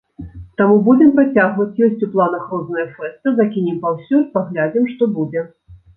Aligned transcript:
Таму 0.59 0.77
будзем 0.87 1.11
працягваць, 1.17 1.77
ёсць 1.87 2.05
у 2.09 2.09
планах 2.15 2.49
розныя 2.53 2.85
фэсты, 2.95 3.35
закінем 3.41 3.77
паўсюль, 3.85 4.25
паглядзім, 4.39 4.89
што 4.95 5.03
будзе. 5.21 5.45